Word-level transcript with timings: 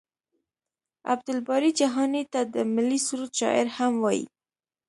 عبدالباري 1.11 1.69
جهاني 1.79 2.23
ته 2.33 2.41
د 2.53 2.55
ملي 2.73 2.99
سرود 3.07 3.31
شاعر 3.39 3.67
هم 3.77 3.93
وايي. 4.03 4.25